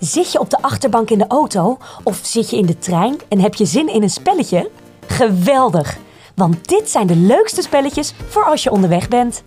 [0.00, 3.40] Zit je op de achterbank in de auto of zit je in de trein en
[3.40, 4.70] heb je zin in een spelletje?
[5.06, 5.96] Geweldig!
[6.34, 9.42] Want dit zijn de leukste spelletjes voor als je onderweg bent.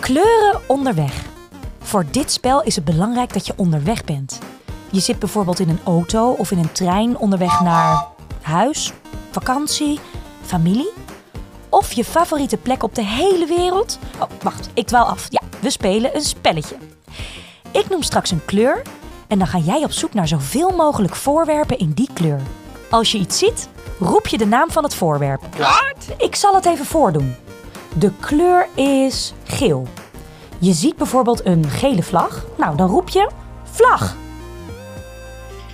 [0.00, 1.24] Kleuren onderweg.
[1.78, 4.38] Voor dit spel is het belangrijk dat je onderweg bent.
[4.90, 8.06] Je zit bijvoorbeeld in een auto of in een trein onderweg naar
[8.42, 8.92] huis,
[9.30, 10.00] vakantie,
[10.42, 10.92] familie.
[11.68, 13.98] Of je favoriete plek op de hele wereld.
[14.20, 15.26] Oh, wacht, ik dwaal af.
[15.30, 16.76] Ja, we spelen een spelletje.
[17.76, 18.82] Ik noem straks een kleur
[19.28, 22.40] en dan ga jij op zoek naar zoveel mogelijk voorwerpen in die kleur.
[22.90, 23.68] Als je iets ziet,
[23.98, 25.42] roep je de naam van het voorwerp.
[25.58, 26.18] Wat?
[26.18, 27.34] Ik zal het even voordoen.
[27.94, 29.86] De kleur is geel.
[30.58, 32.44] Je ziet bijvoorbeeld een gele vlag.
[32.58, 33.30] Nou, dan roep je
[33.64, 34.16] vlag.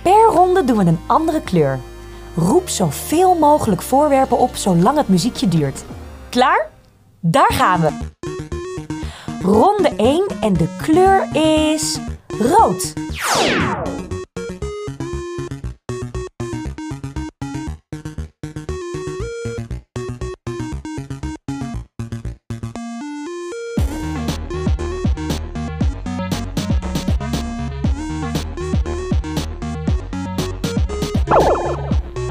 [0.01, 1.79] Per ronde doen we een andere kleur.
[2.35, 5.83] Roep zoveel mogelijk voorwerpen op zolang het muziekje duurt.
[6.29, 6.69] Klaar?
[7.19, 8.22] Daar gaan we.
[9.43, 12.93] Ronde 1 en de kleur is rood.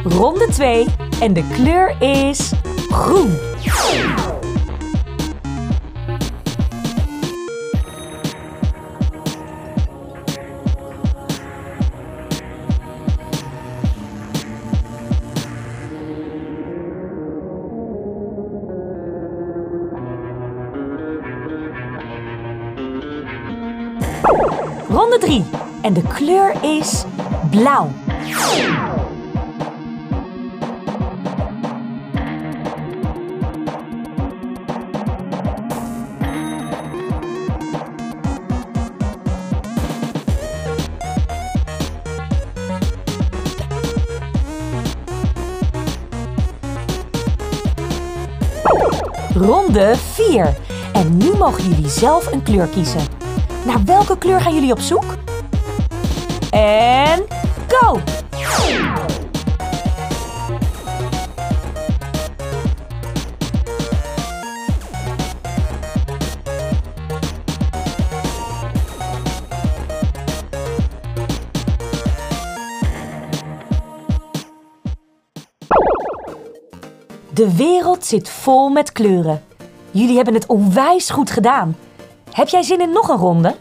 [0.05, 0.87] Ronde 2
[1.20, 2.53] en de kleur is
[2.91, 3.53] groen.
[24.89, 25.45] Ronde 3
[25.83, 27.05] en de kleur is
[27.51, 27.89] blauw.
[49.34, 50.56] Ronde 4.
[50.93, 53.22] En nu mogen jullie zelf een kleur kiezen.
[53.65, 55.05] Naar welke kleur gaan jullie op zoek?
[56.50, 57.27] En
[57.69, 58.00] go!
[77.34, 79.43] De wereld zit vol met kleuren.
[79.91, 81.77] Jullie hebben het onwijs goed gedaan.
[82.32, 83.56] Heb jij zin in nog een ronde?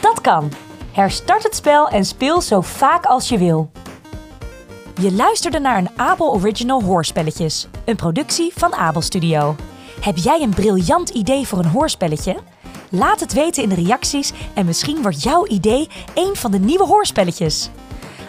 [0.00, 0.52] Dat kan.
[0.92, 3.70] Herstart het spel en speel zo vaak als je wil.
[5.00, 9.56] Je luisterde naar een Abel Original Hoorspelletjes, een productie van Abel Studio.
[10.00, 12.36] Heb jij een briljant idee voor een hoorspelletje?
[12.90, 16.86] Laat het weten in de reacties en misschien wordt jouw idee een van de nieuwe
[16.86, 17.70] hoorspelletjes.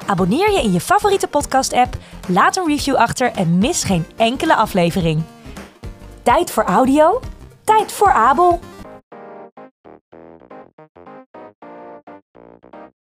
[0.05, 1.97] Abonneer je in je favoriete podcast-app,
[2.28, 5.23] laat een review achter en mis geen enkele aflevering.
[6.23, 7.19] Tijd voor audio,
[7.63, 8.59] tijd voor Abel.